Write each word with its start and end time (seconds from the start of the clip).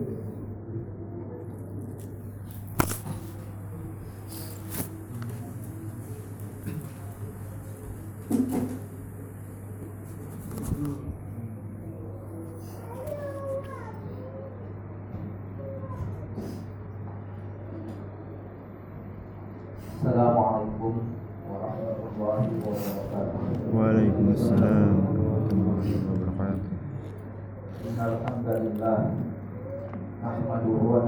السلام 0.00 0.16
عليكم 20.32 20.94
ورحمة 21.44 22.00
الله 22.08 22.42
وبركاته. 22.64 23.40
وعليكم 23.76 24.26
السلام 24.32 24.96
ورحمة 25.12 25.52
الله 25.52 25.86
وبركاته. 26.08 26.72
إن 27.84 27.98
الحمد 28.00 28.48
لله 28.48 29.19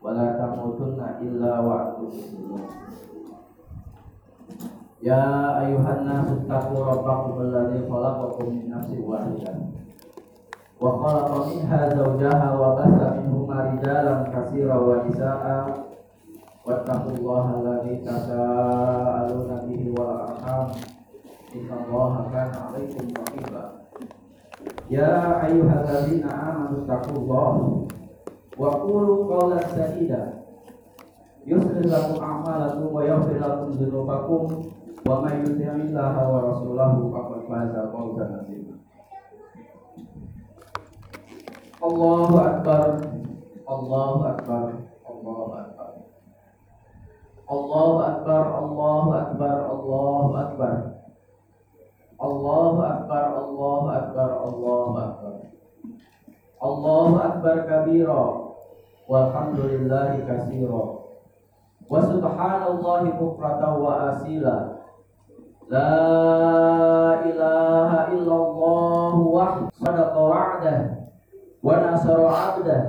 wa 0.00 0.16
la 0.16 0.32
tamutunna 0.40 1.20
illa 1.20 1.60
wa 1.60 1.72
antum 1.92 2.08
muslimun 2.08 2.64
Ya 5.00 5.56
ayuhan 5.64 6.04
nasu 6.04 6.44
taqu 6.44 6.76
rabbakum 6.76 7.48
alladzi 7.48 7.88
khalaqakum 7.88 8.52
min 8.52 8.68
nafsin 8.68 9.00
wahidah. 9.00 9.56
Wa 10.76 11.00
khalaqa 11.00 11.48
minha 11.48 11.80
zawjaha 11.88 12.48
wa 12.52 12.76
bassa 12.76 13.16
minhuma 13.16 13.72
rijalan 13.72 14.28
katsiran 14.28 14.76
wa 14.76 15.00
nisaa'a. 15.08 15.56
Wattaqullaha 16.68 17.50
alladzi 17.64 18.04
tasaaluna 18.04 19.64
bihi 19.64 19.88
wal 19.96 20.36
arham. 20.36 20.68
Innallaha 21.56 22.28
kana 22.28 22.56
'alaikum 22.68 23.04
raqiba. 23.16 23.64
Ya 24.92 25.40
ayyuhalladzina 25.48 26.28
amanu 26.28 26.84
taqullaha 26.84 27.88
wa 28.60 28.76
qulu 28.84 29.24
qawlan 29.24 29.64
sadida 29.72 30.44
yuslih 31.48 31.88
lakum 31.88 32.20
a'malakum 32.20 32.92
wa 32.92 33.00
yaghfir 33.00 33.40
lakum 33.40 33.72
dhunubakum 33.72 34.68
wa 35.08 35.24
may 35.24 35.40
yuti'illaha 35.40 36.22
wa 36.28 36.44
rasulahu 36.44 37.08
faqad 37.08 37.40
faza 37.48 37.88
fawzan 37.88 38.28
'azima. 38.36 38.76
Allahu 41.80 42.36
akbar. 42.36 43.00
Allahu 43.64 44.20
akbar. 44.28 44.66
Allahu 45.08 45.52
akbar. 45.56 45.92
Allahu 47.48 47.96
akbar. 48.04 48.44
Allahu 48.60 49.08
akbar. 49.16 49.56
Allahu 49.72 50.28
akbar. 50.36 50.76
Allahu 52.20 52.78
akbar. 52.84 53.26
Allahu 53.40 53.86
akbar. 53.88 54.30
Allahu 54.44 54.92
akbar. 55.00 55.34
Allahu 56.60 57.14
akbar 57.16 57.56
kabira 57.64 58.39
walhamdulillahi 59.10 60.22
katsira. 60.22 61.02
Wa 61.90 61.98
subhanallahi 62.06 63.18
bukratan 63.18 63.74
wa 63.82 64.14
asila. 64.14 64.86
La 65.66 67.18
ilaha 67.26 68.14
illallah 68.14 69.14
wahdahu 69.18 69.74
sadaqa 69.74 70.14
wa'dah. 70.14 70.78
Wa 71.58 71.74
nasara 71.82 72.26
'abdah. 72.30 72.82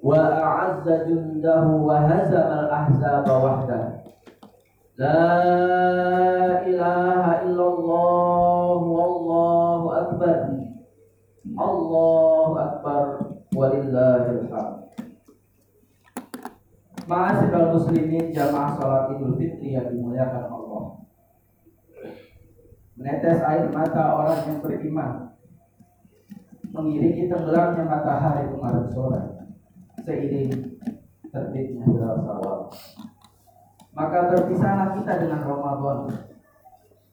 Wa 0.00 0.16
a'azza 0.16 1.04
jundahu 1.04 1.84
wa 1.84 2.00
hazama 2.00 2.56
al-ahzaba 2.64 3.34
wahdah. 3.36 3.84
La 4.96 5.28
ilaha 6.64 7.44
illallah 7.44 8.76
wallahu 8.80 9.86
akbar. 9.92 10.40
Allahu 11.52 12.52
akbar. 12.56 13.04
Walillahil 13.56 14.52
hamd 14.52 14.65
Ma'asyiral 17.06 17.70
muslimin 17.70 18.34
jamaah 18.34 18.74
salat 18.74 19.14
Idul 19.14 19.38
Fitri 19.38 19.78
yang 19.78 19.86
dimuliakan 19.94 20.50
Allah. 20.50 20.84
Menetes 22.98 23.38
air 23.46 23.70
mata 23.70 24.04
orang 24.18 24.40
yang 24.50 24.58
beriman 24.58 25.10
mengiringi 26.74 27.30
tenggelamnya 27.30 27.88
matahari 27.88 28.52
kemarin 28.52 28.86
sore 28.92 29.22
seiring 30.04 30.76
terbitnya 31.32 31.82
hilal 31.88 32.20
sawal. 32.22 32.58
Maka 33.96 34.18
berpisahlah 34.28 34.92
kita 35.00 35.12
dengan 35.24 35.40
Ramadan. 35.46 35.98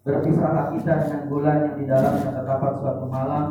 Berpisahlah 0.04 0.76
kita 0.76 0.94
dengan 1.08 1.22
bulan 1.32 1.58
yang 1.64 1.76
di 1.80 1.86
dalamnya 1.88 2.30
terdapat 2.36 2.72
suatu 2.84 3.06
malam. 3.08 3.46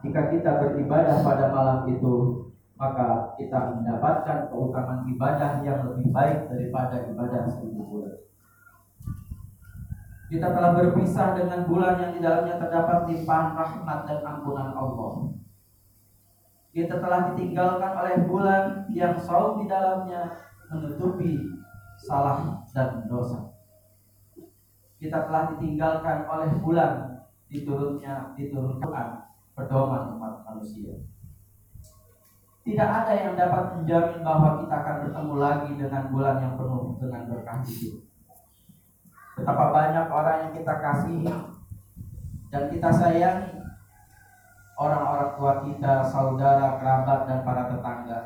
Jika 0.00 0.32
kita 0.32 0.56
beribadah 0.56 1.20
pada 1.20 1.52
malam 1.52 1.84
itu, 1.92 2.39
maka 2.80 3.36
kita 3.36 3.76
mendapatkan 3.76 4.48
keutamaan 4.48 5.04
ibadah 5.04 5.60
yang 5.60 5.84
lebih 5.84 6.08
baik 6.08 6.48
daripada 6.48 7.04
ibadah 7.12 7.44
seribu 7.44 7.84
bulan. 7.84 8.16
Kita 10.32 10.48
telah 10.48 10.72
berpisah 10.72 11.36
dengan 11.36 11.68
bulan 11.68 12.00
yang 12.00 12.12
di 12.16 12.20
dalamnya 12.24 12.56
terdapat 12.56 13.04
limpahan 13.12 13.52
rahmat 13.52 13.98
dan 14.08 14.24
ampunan 14.24 14.72
Allah. 14.72 15.28
Kita 16.72 17.02
telah 17.04 17.34
ditinggalkan 17.34 17.92
oleh 18.00 18.16
bulan 18.24 18.88
yang 18.88 19.18
saum 19.20 19.60
di 19.60 19.68
dalamnya 19.68 20.32
menutupi 20.72 21.36
salah 22.00 22.64
dan 22.72 23.04
dosa. 23.12 23.52
Kita 24.96 25.28
telah 25.28 25.52
ditinggalkan 25.52 26.24
oleh 26.24 26.48
bulan 26.64 27.26
diturunnya 27.50 28.32
diturunkan 28.38 29.28
pedoman 29.52 30.16
umat 30.16 30.46
manusia. 30.48 30.96
Tidak 32.70 32.86
ada 32.86 33.10
yang 33.10 33.34
dapat 33.34 33.82
menjamin 33.82 34.22
bahwa 34.22 34.62
kita 34.62 34.74
akan 34.78 34.96
bertemu 35.02 35.34
lagi 35.42 35.70
dengan 35.74 36.02
bulan 36.06 36.36
yang 36.38 36.54
penuh 36.54 36.94
dengan 37.02 37.26
berkah 37.26 37.58
itu. 37.66 38.06
Betapa 39.34 39.74
banyak 39.74 40.06
orang 40.06 40.36
yang 40.46 40.52
kita 40.54 40.74
kasihi 40.78 41.34
dan 42.54 42.62
kita 42.70 42.90
sayangi 42.94 43.58
orang-orang 44.78 45.30
tua 45.34 45.54
kita, 45.66 45.94
saudara, 46.06 46.78
kerabat, 46.78 47.26
dan 47.26 47.42
para 47.42 47.62
tetangga. 47.74 48.20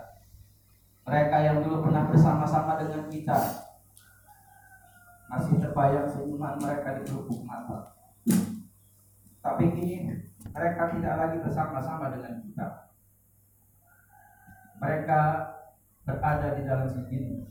Mereka 1.09 1.37
yang 1.41 1.57
dulu 1.65 1.89
pernah 1.89 2.05
bersama-sama 2.05 2.77
dengan 2.77 3.09
kita 3.09 3.39
masih 5.33 5.57
terbayang 5.57 6.05
senyuman 6.13 6.61
mereka 6.61 7.01
di 7.01 7.09
lubuk 7.09 7.41
mata. 7.49 7.97
Tapi 9.41 9.65
kini 9.73 10.13
mereka 10.53 10.93
tidak 10.93 11.15
lagi 11.17 11.37
bersama-sama 11.41 12.13
dengan 12.13 12.45
kita. 12.45 12.84
Mereka 14.85 15.21
berada 16.05 16.49
di 16.61 16.63
dalam 16.69 16.89
sendiri. 16.93 17.49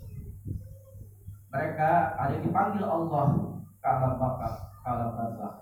Mereka 1.49 1.91
ada 2.13 2.37
dipanggil 2.37 2.85
Allah 2.85 3.57
kalam 3.81 4.13
bakar, 4.21 4.53
kalam 4.85 5.17
barzah. 5.17 5.53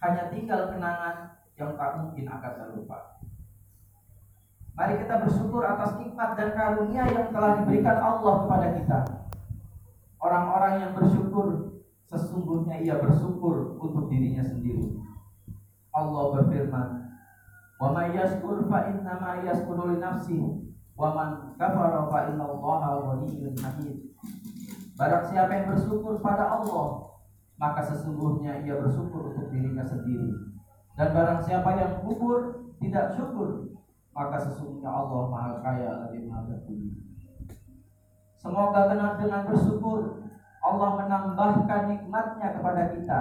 Hanya 0.00 0.32
tinggal 0.32 0.72
kenangan 0.72 1.36
yang 1.60 1.76
tak 1.76 1.90
mungkin 2.00 2.24
akan 2.24 2.52
terlupa. 2.56 3.20
Mari 4.78 4.94
kita 5.04 5.28
bersyukur 5.28 5.66
atas 5.66 6.00
nikmat 6.00 6.38
dan 6.40 6.56
karunia 6.56 7.04
yang 7.12 7.28
telah 7.28 7.60
diberikan 7.60 7.98
Allah 8.00 8.34
kepada 8.46 8.68
kita. 8.80 9.00
Orang-orang 10.22 10.74
yang 10.88 10.92
bersyukur 10.96 11.76
sesungguhnya 12.08 12.80
ia 12.80 12.96
bersyukur 12.96 13.76
untuk 13.76 14.08
dirinya 14.08 14.40
sendiri. 14.40 15.02
Allah 15.92 16.24
berfirman, 16.32 16.88
"Wa 17.78 17.94
may 17.94 18.12
yashkur 18.12 18.66
fa 18.66 18.90
inna 18.90 19.14
ma 19.22 19.38
li 19.38 19.96
nafsihi 19.96 20.48
wa 20.98 21.08
man 21.14 21.30
kafara 21.54 22.10
fa 22.10 22.28
inna 22.28 22.44
Allaha 22.44 22.90
ghaniyyun 23.06 23.54
hamid." 23.58 23.96
Barang 24.98 25.24
siapa 25.30 25.54
yang 25.54 25.66
bersyukur 25.70 26.18
pada 26.18 26.58
Allah, 26.58 27.14
maka 27.54 27.86
sesungguhnya 27.86 28.66
ia 28.66 28.82
bersyukur 28.82 29.30
untuk 29.30 29.46
dirinya 29.54 29.86
sendiri. 29.86 30.58
Dan 30.98 31.14
barang 31.14 31.38
siapa 31.46 31.70
yang 31.78 32.02
kubur 32.02 32.66
tidak 32.82 33.14
syukur, 33.14 33.78
maka 34.10 34.42
sesungguhnya 34.42 34.90
Allah 34.90 35.30
Maha 35.30 35.52
Kaya 35.62 35.90
lagi 36.02 36.26
Maha 36.26 36.50
Berkuasa. 36.50 37.06
Semoga 38.38 38.90
benar 38.90 39.18
dengan 39.22 39.46
bersyukur 39.50 40.26
Allah 40.62 40.90
menambahkan 40.98 41.82
nikmatnya 41.90 42.48
kepada 42.58 42.82
kita 42.94 43.20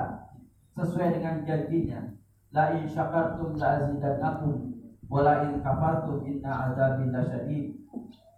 sesuai 0.78 1.22
dengan 1.22 1.46
janjinya. 1.46 2.17
La 2.56 2.72
in 2.76 2.88
syakartum 2.88 3.60
la 3.60 3.84
azidannakum 3.84 4.72
wa 5.12 5.20
la 5.24 5.44
in 5.48 5.60
kafartum 5.60 6.24
inna 6.24 6.72
azabi 6.72 7.12
lasyadid. 7.12 7.76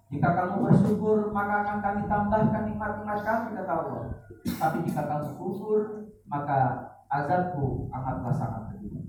Jika 0.10 0.30
kamu 0.34 0.66
bersyukur, 0.66 1.30
maka 1.30 1.62
akan 1.62 1.78
kami 1.86 2.02
tambahkan 2.10 2.64
nikmat-nikmat 2.66 3.20
kami 3.22 3.48
kata 3.54 3.74
Allah. 3.78 4.04
Tapi 4.42 4.78
jika 4.90 5.06
kamu 5.06 5.38
kufur, 5.38 6.10
maka 6.26 6.90
azabku 7.14 7.86
amatlah 7.94 8.34
sangat 8.34 8.74
pedih. 8.74 9.06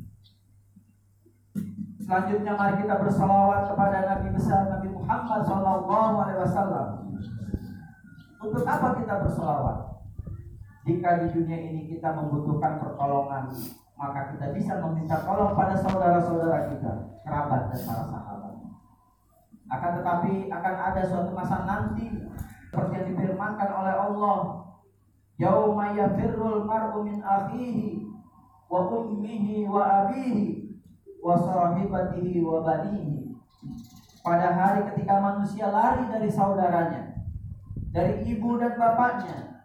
Selanjutnya 2.04 2.52
mari 2.52 2.84
kita 2.84 3.00
bersalawat 3.00 3.70
kepada 3.70 3.98
Nabi 4.02 4.28
besar 4.34 4.66
Nabi 4.66 4.88
Muhammad 4.92 5.40
Sallallahu 5.46 6.14
Alaihi 6.20 6.40
Wasallam. 6.42 6.88
Untuk 8.40 8.64
apa 8.66 8.88
kita 8.98 9.14
bersalawat? 9.24 9.78
Jika 10.84 11.08
di 11.22 11.26
dunia 11.32 11.58
ini 11.70 11.86
kita 11.86 12.12
membutuhkan 12.16 12.80
pertolongan, 12.82 13.52
maka 14.00 14.32
kita 14.32 14.56
bisa 14.56 14.80
meminta 14.80 15.20
tolong 15.20 15.52
pada 15.52 15.76
saudara-saudara 15.76 16.72
kita, 16.72 17.20
kerabat 17.20 17.68
dan 17.68 17.80
para 17.84 18.04
sahabat. 18.08 18.54
Akan 19.68 19.90
tetapi 20.00 20.48
akan 20.48 20.74
ada 20.88 21.02
suatu 21.04 21.36
masa 21.36 21.68
nanti 21.68 22.08
seperti 22.72 22.92
yang 22.96 23.06
difirmankan 23.12 23.70
oleh 23.76 23.92
Allah, 23.92 24.38
"Yauma 25.36 25.92
yafirrul 25.92 26.64
mar'u 26.64 27.04
min 27.04 27.20
akhihi 27.20 28.08
wa 28.72 28.88
ummihi 28.88 29.68
wa 29.68 30.08
abihi 30.08 30.80
wa 31.20 31.36
sahibatihi 31.36 32.40
wa 32.40 32.64
banihi." 32.64 33.36
Pada 34.24 34.48
hari 34.56 34.80
ketika 34.96 35.20
manusia 35.20 35.68
lari 35.68 36.08
dari 36.08 36.32
saudaranya, 36.32 37.20
dari 37.92 38.24
ibu 38.32 38.56
dan 38.56 38.80
bapaknya, 38.80 39.60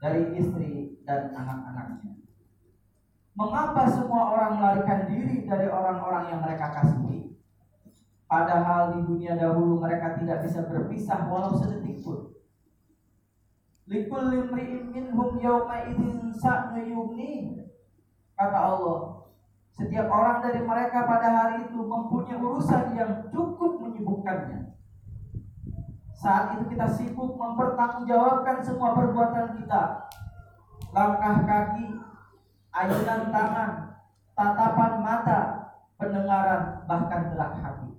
dari 0.00 0.32
istri 0.40 1.04
dan 1.04 1.36
anak-anaknya. 1.36 2.23
Mengapa 3.34 3.90
semua 3.90 4.30
orang 4.30 4.62
melarikan 4.62 5.10
diri 5.10 5.42
dari 5.42 5.66
orang-orang 5.66 6.30
yang 6.30 6.40
mereka 6.46 6.70
kasihi? 6.70 7.34
Padahal 8.30 8.94
di 8.94 9.00
dunia 9.10 9.34
dahulu 9.34 9.82
mereka 9.82 10.14
tidak 10.14 10.46
bisa 10.46 10.62
berpisah 10.62 11.26
walau 11.26 11.58
sedetik 11.58 11.98
pun. 12.06 12.30
Likul 13.90 14.30
limri'in 14.30 14.86
minhum 14.94 15.34
idin. 15.42 16.30
Kata 18.34 18.58
Allah, 18.58 18.98
setiap 19.74 20.06
orang 20.06 20.38
dari 20.38 20.62
mereka 20.62 21.02
pada 21.02 21.28
hari 21.34 21.66
itu 21.66 21.82
mempunyai 21.82 22.38
urusan 22.38 22.94
yang 22.94 23.26
cukup 23.34 23.82
menyibukkannya. 23.82 24.78
Saat 26.14 26.54
itu 26.54 26.70
kita 26.70 26.86
sibuk 26.86 27.34
mempertanggungjawabkan 27.34 28.62
semua 28.62 28.94
perbuatan 28.94 29.58
kita. 29.58 30.08
Langkah 30.94 31.42
kaki, 31.42 32.13
ayunan 32.74 33.30
tangan, 33.30 33.70
tatapan 34.34 34.92
mata, 34.98 35.40
pendengaran, 35.94 36.82
bahkan 36.90 37.30
gerak 37.30 37.52
hati. 37.62 37.90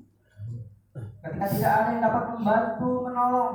Ketika 1.24 1.46
tidak 1.50 1.74
ada 1.74 1.90
yang 1.96 2.04
dapat 2.04 2.24
membantu, 2.36 2.90
menolong, 3.08 3.54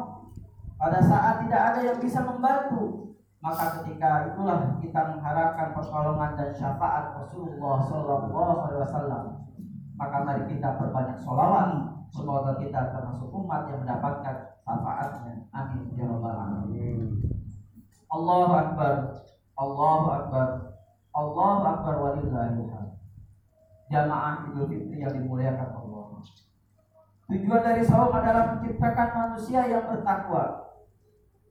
pada 0.80 0.98
saat 1.04 1.44
tidak 1.44 1.62
ada 1.62 1.80
yang 1.84 1.98
bisa 2.00 2.24
membantu, 2.24 3.12
maka 3.40 3.80
ketika 3.80 4.32
itulah 4.32 4.80
kita 4.80 5.00
mengharapkan 5.16 5.72
pertolongan 5.76 6.36
dan 6.36 6.50
syafaat 6.52 7.16
Rasulullah 7.20 7.80
Sallallahu 7.84 8.56
Alaihi 8.68 8.82
Wasallam. 8.84 9.24
Maka 9.96 10.16
mari 10.24 10.44
kita 10.48 10.80
perbanyak 10.80 11.20
sholawat. 11.20 12.00
Semoga 12.10 12.58
kita 12.58 12.90
termasuk 12.90 13.30
umat 13.30 13.70
yang 13.70 13.84
mendapatkan 13.84 14.36
syafaatnya. 14.64 15.46
Amin 15.54 15.94
ya 15.94 16.04
rabbal 16.08 16.36
alamin. 16.36 17.00
Allahu 18.10 18.52
akbar. 18.56 18.94
Allahu 19.54 20.06
akbar. 20.10 20.69
Allahu 21.10 21.62
akbar 21.66 21.94
walillahil 21.98 22.70
Jamaah 23.90 24.46
Idul 24.46 24.70
Fitri 24.70 25.02
yang 25.02 25.18
dimuliakan 25.18 25.74
Allah. 25.74 26.22
Tujuan 27.30 27.62
dari 27.62 27.82
saum 27.82 28.10
adalah 28.14 28.54
menciptakan 28.54 29.08
manusia 29.14 29.66
yang 29.66 29.86
bertakwa 29.86 30.70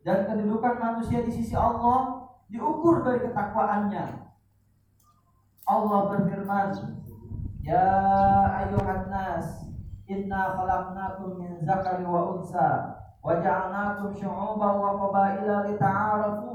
dan 0.08 0.24
kedudukan 0.24 0.76
manusia 0.80 1.24
di 1.28 1.32
sisi 1.32 1.56
Allah 1.56 2.32
diukur 2.48 3.04
dari 3.04 3.28
ketakwaannya. 3.28 4.32
Allah 5.68 6.00
berfirman, 6.16 6.70
Ya 7.60 7.92
ayuhan 8.64 9.12
nas, 9.12 9.68
inna 10.10 10.58
khalaqnakum 10.58 11.38
min 11.38 11.62
zakari 11.62 12.08
wa 12.08 12.40
unsa 12.40 12.98
wa 13.22 13.38
ja'alnakum 13.38 14.16
syu'uban 14.16 14.74
wa 14.80 14.98
qabaila 14.98 15.68
lita'arafu 15.70 16.49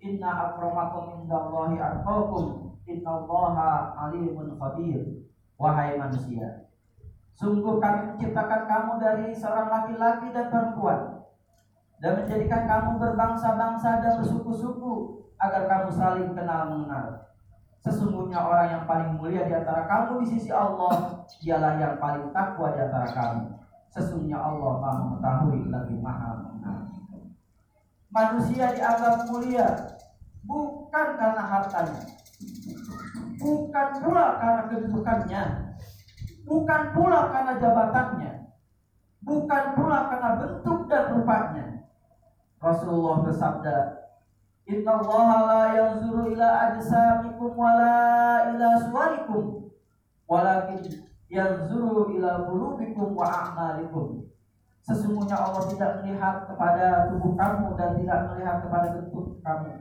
inna 0.00 0.52
akramakum 0.52 1.22
indallahi 1.22 1.76
atqakum 1.78 2.76
innallaha 2.88 3.96
alimun 4.08 4.56
khabir 4.56 5.28
wahai 5.60 5.96
manusia 6.00 6.70
Sungguh 7.40 7.80
kami 7.80 8.12
menciptakan 8.12 8.68
kamu 8.68 8.92
dari 9.00 9.32
seorang 9.32 9.72
laki-laki 9.72 10.28
dan 10.28 10.52
perempuan 10.52 11.24
dan 11.96 12.20
menjadikan 12.20 12.68
kamu 12.68 13.00
berbangsa-bangsa 13.00 14.04
dan 14.04 14.12
bersuku-suku 14.20 15.24
agar 15.40 15.64
kamu 15.64 15.88
saling 15.88 16.36
kenal 16.36 16.68
mengenal. 16.68 17.32
Sesungguhnya 17.80 18.44
orang 18.44 18.68
yang 18.68 18.84
paling 18.84 19.16
mulia 19.16 19.48
di 19.48 19.56
antara 19.56 19.88
kamu 19.88 20.20
di 20.20 20.36
sisi 20.36 20.52
Allah 20.52 21.24
ialah 21.40 21.80
yang 21.80 21.96
paling 21.96 22.28
takwa 22.28 22.76
di 22.76 22.80
antara 22.84 23.08
kamu. 23.08 23.56
Sesungguhnya 23.88 24.36
Allah 24.36 24.72
Maha 24.76 24.98
mengetahui 25.00 25.60
lagi 25.72 25.96
Maha 25.96 26.44
mengenal. 26.44 26.89
Manusia 28.10 28.74
dianggap 28.74 29.30
mulia 29.30 29.66
bukan 30.42 31.08
karena 31.14 31.42
hartanya, 31.46 32.02
bukan 33.38 33.88
pula 34.02 34.26
karena 34.40 34.62
kedudukannya, 34.66 35.42
bukan 36.42 36.82
pula 36.96 37.20
karena 37.30 37.52
jabatannya, 37.60 38.32
bukan 39.22 39.64
pula 39.76 39.98
karena 40.10 40.30
bentuk 40.42 40.78
dan 40.88 41.04
rupanya. 41.14 41.66
Rasulullah 42.60 43.24
bersabda, 43.24 43.76
Inna 44.68 44.92
Allah 45.00 45.28
la 45.46 45.62
yanzuru 45.74 46.34
ila 46.34 46.48
ajsamikum 46.70 47.56
wa 47.56 47.72
la 47.78 47.98
ila 48.52 48.68
suwarikum 48.86 49.70
walakin 50.28 51.08
yanzuru 51.26 52.14
ila 52.14 52.46
qulubikum 52.46 53.16
wa 53.16 53.26
a'malikum. 53.26 54.29
Sesungguhnya 54.84 55.36
Allah 55.36 55.64
tidak 55.68 55.90
melihat 56.00 56.48
kepada 56.48 57.12
tubuh 57.12 57.36
kamu 57.36 57.66
dan 57.76 57.90
tidak 58.00 58.18
melihat 58.32 58.56
kepada 58.64 58.88
bentuk 58.96 59.26
kamu. 59.44 59.72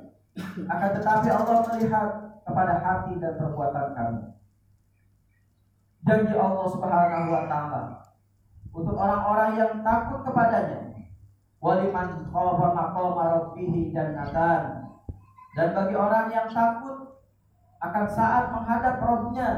Akan 0.68 0.90
tetapi 1.00 1.28
Allah 1.32 1.58
melihat 1.72 2.08
kepada 2.44 2.74
hati 2.84 3.14
dan 3.18 3.34
perbuatan 3.40 3.88
kamu 3.96 4.22
janji 6.08 6.36
Allah 6.36 6.66
Subhanahu 6.72 7.28
wa 7.30 7.44
taala 7.46 7.84
untuk 8.72 8.96
orang-orang 8.96 9.52
yang 9.60 9.74
takut 9.84 10.24
kepadanya 10.24 10.96
waliman 11.60 12.24
khafa 12.32 12.68
maqama 12.72 13.24
rabbih 13.36 13.92
jannatan 13.92 14.90
dan 15.58 15.68
bagi 15.76 15.96
orang 15.98 16.28
yang 16.32 16.48
takut 16.48 17.20
akan 17.80 18.06
saat 18.12 18.52
menghadap 18.52 18.96
Rabbnya 19.00 19.50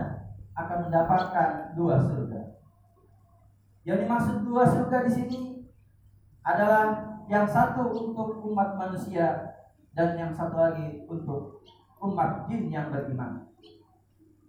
akan 0.53 0.77
mendapatkan 0.87 1.49
dua 1.73 1.97
surga. 1.97 2.30
Yang 3.81 3.97
dimaksud 4.05 4.35
dua 4.45 4.63
surga 4.69 4.97
di 5.09 5.11
sini 5.11 5.39
adalah 6.45 7.17
yang 7.25 7.49
satu 7.49 7.89
untuk 7.89 8.45
umat 8.45 8.77
manusia 8.77 9.57
dan 9.97 10.17
yang 10.17 10.31
satu 10.33 10.57
lagi 10.57 11.05
untuk 11.09 11.65
umat 12.01 12.45
jin 12.49 12.69
yang 12.69 12.93
beriman. 12.93 13.49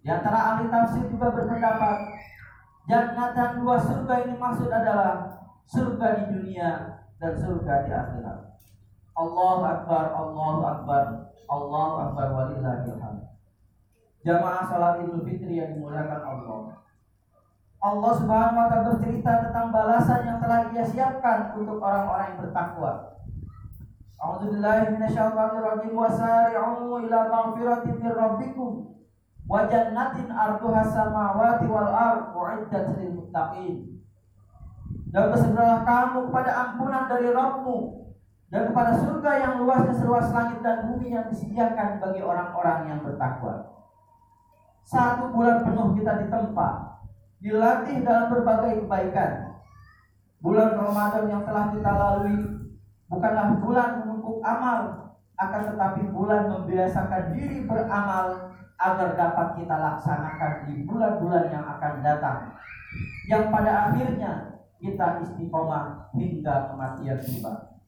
Di 0.03 0.09
antara 0.11 0.57
ahli 0.57 0.67
tafsir 0.69 1.07
juga 1.09 1.31
berpendapat 1.31 1.99
jannatan 2.91 3.63
dua 3.63 3.77
surga 3.79 4.15
ini 4.27 4.35
maksud 4.35 4.69
adalah 4.69 5.41
surga 5.71 6.07
di 6.19 6.25
dunia 6.37 6.71
dan 7.23 7.33
surga 7.39 7.75
di 7.87 7.91
akhirat. 7.95 8.41
Allahu 9.13 9.63
akbar, 9.63 10.05
Allahu 10.17 10.61
akbar, 10.65 11.05
Allahu 11.47 11.95
akbar 12.09 12.27
walillahil 12.33 12.99
hamd. 12.99 13.23
Jamaah 14.25 14.65
salat 14.67 15.05
Idul 15.05 15.23
Fitri 15.27 15.61
yang 15.61 15.77
dimuliakan 15.77 16.23
Allah. 16.23 16.83
Allah 17.83 18.13
Subhanahu 18.15 18.61
wa 18.63 18.67
taala 18.71 18.89
bercerita 18.95 19.33
tentang 19.51 19.75
balasan 19.75 20.23
yang 20.23 20.39
telah 20.39 20.71
Ia 20.71 20.85
siapkan 20.87 21.51
untuk 21.59 21.83
orang-orang 21.83 22.31
yang 22.31 22.39
bertakwa. 22.47 22.93
Minasyaitonir 24.23 25.67
rajim 25.67 25.95
wasari'u 25.99 27.03
ila 27.03 27.19
maghfiratin 27.27 28.07
rabbikum 28.07 29.03
wa 29.51 29.67
jannatin 29.67 30.31
arduha 30.31 30.87
samawati 30.87 31.67
wal 31.67 31.91
ard 31.91 32.31
uiddat 32.31 32.95
lil 33.03 33.19
muttaqin 33.19 33.99
dan 35.11 35.35
bersegeralah 35.35 35.83
kamu 35.83 36.31
kepada 36.31 36.51
ampunan 36.55 37.05
dari 37.11 37.35
Rabbmu 37.35 37.79
dan 38.55 38.71
kepada 38.71 38.93
surga 38.95 39.33
yang 39.43 39.55
luasnya 39.61 39.95
seluas 39.99 40.31
langit 40.31 40.63
dan 40.63 40.87
bumi 40.87 41.13
yang 41.13 41.27
disediakan 41.27 41.99
bagi 41.99 42.23
orang-orang 42.23 42.95
yang 42.95 43.01
bertakwa. 43.03 43.75
Satu 44.87 45.35
bulan 45.35 45.67
penuh 45.67 45.99
kita 45.99 46.23
ditempa, 46.23 46.92
dilatih 47.43 48.07
dalam 48.07 48.31
berbagai 48.31 48.87
kebaikan. 48.87 49.59
Bulan 50.39 50.79
Ramadan 50.79 51.27
yang 51.27 51.43
telah 51.43 51.75
kita 51.75 51.91
lalui 51.91 52.39
bukanlah 53.11 53.59
bulan 53.59 53.89
menumpuk 54.03 54.39
amal, 54.43 54.81
akan 55.39 55.63
tetapi 55.75 56.03
bulan 56.15 56.51
membiasakan 56.51 57.35
diri 57.35 57.67
beramal 57.67 58.55
agar 58.79 59.15
dapat 59.15 59.49
kita 59.59 59.75
laksanakan 59.75 60.53
di 60.67 60.87
bulan-bulan 60.87 61.45
yang 61.51 61.67
akan 61.67 61.93
datang. 62.03 62.39
Yang 63.31 63.45
pada 63.55 63.73
akhirnya 63.91 64.33
kita 64.83 65.23
istiqomah 65.23 66.11
hingga 66.15 66.75
kematian 66.75 67.19
tiba. 67.23 67.79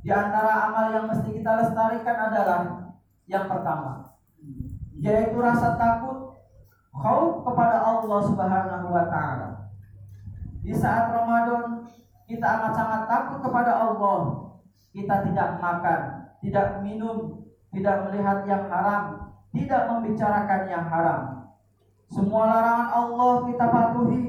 Di 0.00 0.10
antara 0.10 0.70
amal 0.70 0.86
yang 0.90 1.06
mesti 1.06 1.30
kita 1.30 1.50
lestarikan 1.62 2.18
adalah 2.30 2.60
yang 3.30 3.46
pertama, 3.46 4.18
yaitu 4.98 5.38
rasa 5.38 5.78
takut 5.78 6.29
khauf 6.94 7.46
kepada 7.46 7.76
Allah 7.82 8.20
Subhanahu 8.26 8.86
wa 8.90 9.04
taala. 9.06 9.48
Di 10.60 10.74
saat 10.76 11.14
Ramadan 11.14 11.88
kita 12.30 12.46
amat 12.46 12.72
sangat 12.76 13.02
takut 13.10 13.38
kepada 13.42 13.72
Allah. 13.74 14.18
Kita 14.90 15.22
tidak 15.22 15.62
makan, 15.62 16.00
tidak 16.42 16.82
minum, 16.82 17.46
tidak 17.70 18.10
melihat 18.10 18.42
yang 18.42 18.66
haram, 18.66 19.34
tidak 19.54 19.82
membicarakan 19.86 20.62
yang 20.66 20.84
haram. 20.90 21.22
Semua 22.10 22.50
larangan 22.50 22.90
Allah 22.90 23.34
kita 23.46 23.66
patuhi. 23.70 24.26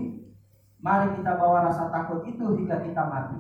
Mari 0.82 1.18
kita 1.18 1.38
bawa 1.38 1.70
rasa 1.70 1.94
takut 1.94 2.26
itu 2.26 2.46
hingga 2.58 2.82
kita 2.82 3.06
mati. 3.06 3.38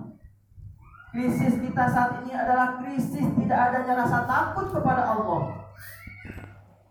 Krisis 1.10 1.58
kita 1.58 1.90
saat 1.90 2.22
ini 2.22 2.34
adalah 2.34 2.82
krisis 2.82 3.25
tidak 3.34 3.60
adanya 3.70 4.06
rasa 4.06 4.25
takut 4.30 4.70
kepada 4.70 5.10
Allah. 5.10 5.61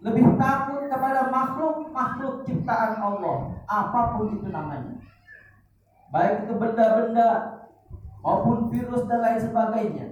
Lebih 0.01 0.41
takut 0.41 0.89
kepada 0.89 1.29
makhluk-makhluk 1.29 2.49
ciptaan 2.49 2.97
Allah, 2.97 3.53
apa 3.69 4.01
pun 4.17 4.33
itu 4.33 4.49
namanya. 4.49 4.97
Baik 6.09 6.49
itu 6.49 6.57
benda-benda 6.57 7.29
maupun 8.25 8.73
virus 8.73 9.05
dan 9.05 9.21
lain 9.21 9.41
sebagainya. 9.45 10.09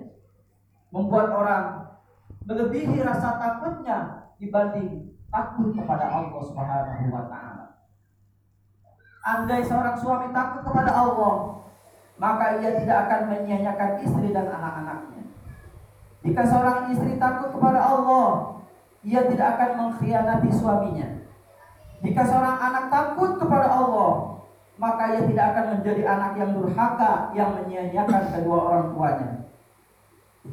Membuat 0.93 1.33
orang 1.33 1.65
melebihi 2.45 3.01
rasa 3.01 3.41
takutnya 3.41 4.29
dibanding 4.37 5.17
takut 5.29 5.73
kepada 5.73 6.05
Allah 6.09 6.41
Subhanahu 6.45 7.13
wa 7.13 7.25
taala. 7.29 7.67
Andai 9.25 9.61
seorang 9.65 9.97
suami 9.97 10.33
takut 10.33 10.65
kepada 10.65 10.89
Allah, 10.93 11.65
maka 12.17 12.61
ia 12.61 12.77
tidak 12.81 13.09
akan 13.09 13.21
menyia-nyiakan 13.29 14.01
istri 14.01 14.33
dan 14.33 14.49
anak-anaknya. 14.49 15.25
Jika 16.25 16.43
seorang 16.45 16.89
istri 16.93 17.21
takut 17.21 17.53
kepada 17.53 17.81
Allah, 17.81 18.58
ia 19.07 19.21
tidak 19.31 19.49
akan 19.59 19.71
mengkhianati 19.79 20.51
suaminya. 20.51 21.09
Jika 22.03 22.23
seorang 22.23 22.59
anak 22.63 22.85
takut 22.91 23.39
kepada 23.39 23.67
Allah, 23.67 24.39
maka 24.79 25.19
ia 25.19 25.23
tidak 25.27 25.45
akan 25.55 25.65
menjadi 25.79 26.03
anak 26.07 26.33
yang 26.39 26.51
durhaka 26.55 27.35
yang 27.35 27.51
menyia-nyiakan 27.59 28.23
kedua 28.31 28.59
orang 28.71 28.87
tuanya. 28.95 29.29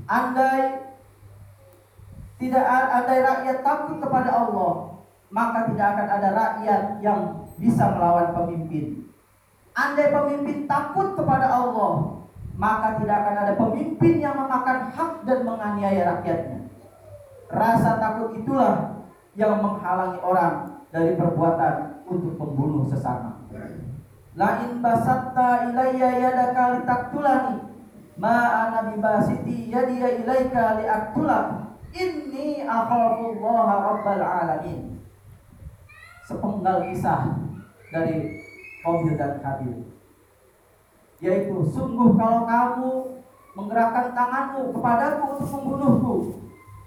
Andai 0.10 0.62
tidak 2.42 2.66
andai 2.68 3.20
rakyat 3.22 3.58
takut 3.62 3.98
kepada 4.02 4.30
Allah, 4.34 4.74
maka 5.30 5.70
tidak 5.72 5.88
akan 5.96 6.08
ada 6.10 6.30
rakyat 6.34 6.82
yang 7.00 7.20
bisa 7.56 7.86
melawan 7.94 8.34
pemimpin. 8.34 9.06
Andai 9.78 10.10
pemimpin 10.10 10.66
takut 10.66 11.14
kepada 11.14 11.48
Allah, 11.48 12.26
maka 12.58 12.98
tidak 12.98 13.18
akan 13.24 13.36
ada 13.46 13.54
pemimpin 13.54 14.14
yang 14.20 14.36
memakan 14.36 14.90
hak 14.92 15.12
dan 15.24 15.40
menganiaya 15.46 16.02
rakyatnya. 16.18 16.65
Rasa 17.50 18.02
takut 18.02 18.34
itulah 18.34 19.06
yang 19.38 19.62
menghalangi 19.62 20.20
orang 20.24 20.82
dari 20.90 21.14
perbuatan 21.14 22.06
untuk 22.10 22.34
membunuh 22.40 22.88
sesama. 22.90 23.46
La 24.36 24.68
in 24.68 24.84
basatta 24.84 25.72
ilayya 25.72 26.20
yadaka 26.20 26.80
litaktulani 26.80 27.56
ma 28.20 28.68
ana 28.68 28.92
bibasiti 28.92 29.72
yadiya 29.72 30.24
ilaika 30.24 30.80
liaktulak 30.80 31.76
inni 31.96 32.64
akhafullaha 32.68 33.76
rabbal 33.92 34.24
alamin. 34.24 35.00
Sepenggal 36.26 36.90
kisah 36.90 37.38
dari 37.94 38.42
Qabil 38.82 39.14
dan 39.16 39.40
Kabil. 39.40 39.88
Yaitu 41.22 41.56
sungguh 41.72 42.18
kalau 42.20 42.44
kamu 42.44 42.92
menggerakkan 43.56 44.12
tanganmu 44.12 44.76
kepadaku 44.76 45.24
untuk 45.32 45.48
membunuhku, 45.48 46.16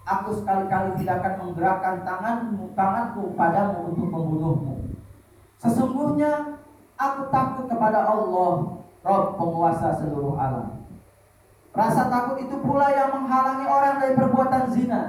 aku 0.09 0.41
sekali-kali 0.41 0.97
tidak 1.05 1.21
akan 1.21 1.35
menggerakkan 1.45 1.97
tanganmu 2.01 2.73
tanganku 2.73 3.37
padamu 3.37 3.93
untuk 3.93 4.09
membunuhmu. 4.09 4.75
Sesungguhnya 5.61 6.57
aku 6.97 7.29
takut 7.29 7.69
kepada 7.69 8.09
Allah, 8.09 8.81
Rob 9.05 9.25
penguasa 9.37 10.01
seluruh 10.01 10.41
alam. 10.41 10.81
Rasa 11.77 12.09
takut 12.09 12.41
itu 12.41 12.57
pula 12.65 12.89
yang 12.91 13.13
menghalangi 13.13 13.67
orang 13.69 13.95
dari 14.01 14.15
perbuatan 14.17 14.65
zina. 14.73 15.03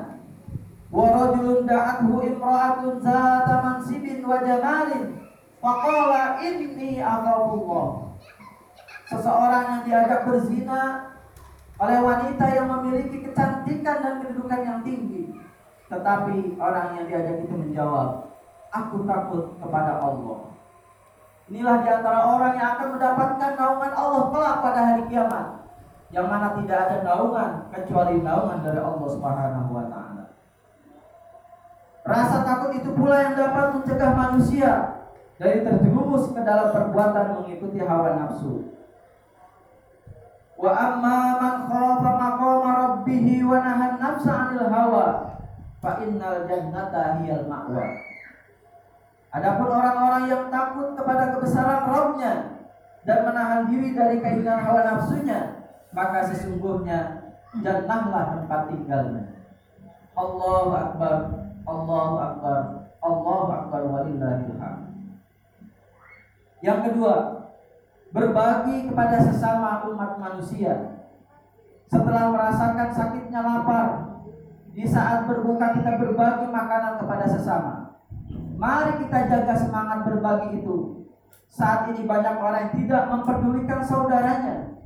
Wa 0.92 1.06
rajulun 1.16 1.66
da'athu 1.66 2.14
imra'atun 2.20 3.00
zata 3.02 3.56
mansibin 3.62 4.26
wa 4.26 4.42
jamalin 4.42 5.20
Faqala 5.60 6.40
inni 6.40 7.04
akhafullah. 7.04 8.16
Seseorang 9.12 9.64
yang 9.66 9.82
diajak 9.84 10.22
berzina 10.24 11.09
oleh 11.80 12.00
wanita 12.04 12.46
yang 12.52 12.68
memiliki 12.68 13.24
kecantikan 13.24 13.98
dan 14.04 14.14
kedudukan 14.20 14.62
yang 14.62 14.80
tinggi. 14.84 15.32
Tetapi 15.88 16.60
orang 16.60 17.00
yang 17.00 17.06
diajak 17.08 17.48
itu 17.48 17.56
menjawab, 17.56 18.30
aku 18.70 19.08
takut 19.08 19.58
kepada 19.58 19.98
Allah. 20.04 20.54
Inilah 21.50 21.82
di 21.82 21.90
antara 21.90 22.20
orang 22.30 22.54
yang 22.62 22.70
akan 22.78 22.88
mendapatkan 22.94 23.52
naungan 23.58 23.94
Allah 23.98 24.24
kelak 24.30 24.56
pada 24.62 24.82
hari 24.86 25.04
kiamat. 25.10 25.48
Yang 26.14 26.26
mana 26.30 26.48
tidak 26.62 26.78
ada 26.78 26.98
naungan 27.06 27.52
kecuali 27.74 28.16
naungan 28.22 28.60
dari 28.62 28.80
Allah 28.82 29.08
Subhanahu 29.10 29.70
wa 29.74 29.86
taala. 29.90 30.26
Rasa 32.06 32.38
takut 32.46 32.72
itu 32.78 32.90
pula 32.94 33.18
yang 33.22 33.34
dapat 33.38 33.66
mencegah 33.78 34.12
manusia 34.14 34.72
dari 35.42 35.62
terjerumus 35.62 36.34
ke 36.34 36.42
dalam 36.42 36.70
perbuatan 36.74 37.26
mengikuti 37.42 37.82
hawa 37.82 38.18
nafsu. 38.18 38.79
Wa 40.60 40.72
amma 40.76 41.40
man 41.40 41.56
khafa 41.72 42.10
maqama 42.20 42.70
rabbih 42.76 43.48
wa 43.48 43.64
nahan 43.64 43.96
nafsa 43.96 44.28
'anil 44.28 44.68
hawa 44.68 45.40
fa 45.80 46.04
innal 46.04 46.44
jannata 46.44 47.24
hiyal 47.24 47.48
ma'wa. 47.48 47.88
Adapun 49.32 49.72
orang-orang 49.72 50.28
yang 50.28 50.44
takut 50.52 51.00
kepada 51.00 51.32
kebesaran 51.38 51.88
Rabbnya 51.88 52.34
dan 53.08 53.20
menahan 53.24 53.72
diri 53.72 53.96
dari 53.96 54.20
keinginan 54.20 54.60
hawa 54.60 54.84
nafsunya, 54.84 55.64
maka 55.96 56.28
sesungguhnya 56.28 57.30
jannahlah 57.64 58.36
tempat 58.36 58.62
tinggalnya. 58.68 59.24
Allahu 60.20 60.76
akbar, 60.76 61.16
Allahu 61.64 62.16
akbar, 62.20 62.60
Allahu 63.00 63.48
akbar 63.48 63.82
walillahil 63.88 64.60
hamd. 64.60 64.92
Yang 66.60 66.80
kedua, 66.92 67.39
berbagi 68.10 68.90
kepada 68.90 69.18
sesama 69.22 69.86
umat 69.90 70.18
manusia. 70.18 71.06
Setelah 71.90 72.30
merasakan 72.30 72.90
sakitnya 72.94 73.42
lapar, 73.42 73.88
di 74.74 74.86
saat 74.86 75.26
berbuka 75.26 75.74
kita 75.74 75.98
berbagi 75.98 76.48
makanan 76.50 77.02
kepada 77.02 77.26
sesama. 77.26 77.74
Mari 78.60 79.02
kita 79.06 79.26
jaga 79.26 79.56
semangat 79.58 80.06
berbagi 80.06 80.62
itu. 80.62 81.08
Saat 81.50 81.90
ini 81.90 82.06
banyak 82.06 82.36
orang 82.38 82.70
yang 82.70 82.74
tidak 82.78 83.04
memperdulikan 83.10 83.82
saudaranya. 83.82 84.78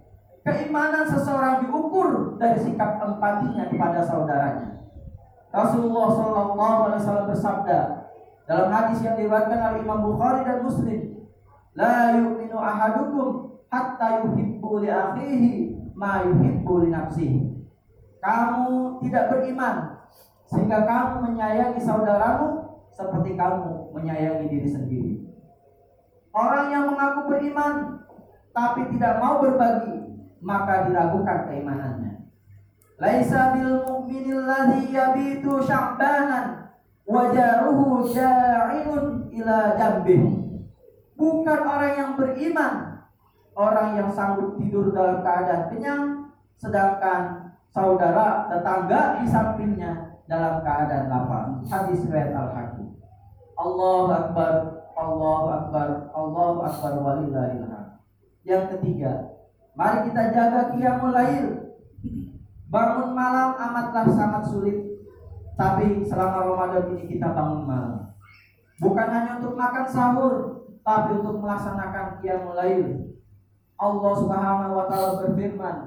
Keimanan 0.43 1.07
seseorang 1.07 1.67
diukur 1.67 2.39
dari 2.39 2.59
sikap 2.63 2.99
empatinya 3.03 3.67
kepada 3.67 3.99
saudaranya. 4.03 4.87
Rasulullah 5.51 6.07
SAW 6.11 7.29
bersabda 7.29 7.79
dalam 8.43 8.69
hadis 8.71 8.99
yang 9.03 9.15
diriwayatkan 9.15 9.59
oleh 9.59 9.79
Imam 9.85 9.99
Bukhari 10.03 10.41
dan 10.43 10.65
Muslim, 10.65 11.29
La 11.73 12.11
yu'minu 12.53 12.61
ahadukum 12.61 13.29
hatta 13.73 14.21
yuhibbu 14.21 14.85
li 14.85 14.89
akhihi 14.93 15.53
ma 15.97 16.21
yuhibbu 16.21 16.85
li 16.85 16.87
nafsihi. 16.93 17.41
Kamu 18.21 19.01
tidak 19.01 19.33
beriman 19.33 20.05
sehingga 20.45 20.85
kamu 20.85 21.13
menyayangi 21.27 21.81
saudaramu 21.81 22.77
seperti 22.93 23.33
kamu 23.33 23.89
menyayangi 23.97 24.45
diri 24.47 24.69
sendiri. 24.69 25.13
Orang 26.29 26.69
yang 26.69 26.93
mengaku 26.93 27.33
beriman 27.33 28.05
tapi 28.53 28.85
tidak 28.93 29.17
mau 29.17 29.41
berbagi, 29.41 29.97
maka 30.45 30.85
diragukan 30.85 31.49
keimanannya. 31.49 32.29
Laisa 33.01 33.57
bil 33.57 33.81
mu'minil 33.81 34.45
ladzi 34.45 34.93
yabitu 34.93 35.57
sya'banan 35.65 36.69
wa 37.09 37.33
jaruhu 37.33 38.05
ja'ilun 38.13 39.33
ila 39.33 39.73
jambihi 39.75 40.43
bukan 41.23 41.59
orang 41.63 41.93
yang 41.95 42.11
beriman, 42.19 42.73
orang 43.55 43.95
yang 43.95 44.09
sanggup 44.11 44.59
tidur 44.59 44.91
dalam 44.91 45.23
keadaan 45.23 45.71
kenyang, 45.71 46.03
sedangkan 46.59 47.55
saudara 47.71 48.51
tetangga 48.51 49.23
di 49.23 49.25
sampingnya 49.31 50.19
dalam 50.27 50.59
keadaan 50.59 51.07
lapar. 51.07 51.45
Hadis 51.63 52.03
riwayat 52.03 52.35
Al-Hakim. 52.35 52.99
Allahu 53.55 54.11
Akbar, 54.11 54.53
Allahu 54.99 55.47
Akbar, 55.47 55.87
Allahu 56.11 56.59
Akbar 56.67 56.93
walillahil 56.99 57.63
Yang 58.43 58.63
ketiga, 58.75 59.39
mari 59.79 60.11
kita 60.11 60.35
jaga 60.35 60.75
qiyamul 60.75 61.15
lail. 61.15 61.47
Bangun 62.67 63.13
malam 63.15 63.55
amatlah 63.55 64.11
sangat 64.11 64.43
sulit. 64.49 64.91
Tapi 65.53 66.01
selama 66.01 66.49
Ramadan 66.49 66.97
ini 66.97 67.05
kita 67.05 67.29
bangun 67.29 67.69
malam. 67.69 68.17
Bukan 68.81 69.07
hanya 69.13 69.37
untuk 69.37 69.53
makan 69.53 69.85
sahur, 69.85 70.33
tapi 70.83 71.23
untuk 71.23 71.39
melaksanakan 71.39 72.19
qiyamul 72.19 72.55
lail. 72.59 73.15
Allah 73.79 74.13
Subhanahu 74.19 74.75
wa 74.75 74.85
taala 74.91 75.23
berfirman, 75.23 75.77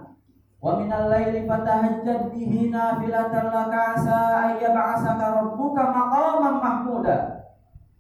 Wa 0.57 0.81
minal 0.81 1.12
laili 1.12 1.45
fatahajjad 1.45 2.33
bihi 2.33 2.73
nafilatan 2.73 3.53
laka 3.53 3.81
asa 3.95 4.21
ay 4.50 4.53
yab'asaka 4.65 5.45
rabbuka 5.45 5.85
maqaman 5.93 6.55
mahmuda. 6.59 7.17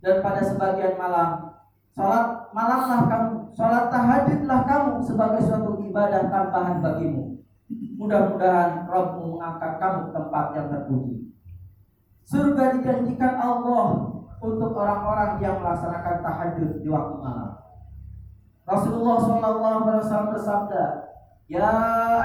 Dan 0.00 0.24
pada 0.24 0.40
sebagian 0.40 0.96
malam 0.96 1.52
salat 1.92 2.48
malamlah 2.56 3.00
kamu, 3.06 3.32
salat 3.52 3.92
tahajudlah 3.92 4.60
kamu 4.64 4.92
sebagai 5.04 5.40
suatu 5.44 5.78
ibadah 5.84 6.32
tambahan 6.32 6.80
bagimu. 6.80 7.36
Mudah-mudahan 7.96 8.86
Rabbmu 8.86 9.36
mengangkat 9.36 9.72
kamu 9.80 9.98
ke 10.06 10.10
tempat 10.14 10.46
yang 10.54 10.66
terpuji. 10.68 11.14
Surga 12.26 12.64
dijanjikan 12.76 13.34
Allah 13.38 14.15
untuk 14.40 14.76
orang-orang 14.76 15.40
yang 15.40 15.60
melaksanakan 15.60 16.16
tahajud 16.20 16.70
di 16.80 16.88
waktu 16.92 17.14
malam. 17.20 17.50
Rasulullah 18.66 19.16
SAW 19.22 20.30
bersabda, 20.34 20.84
Ya 21.46 21.70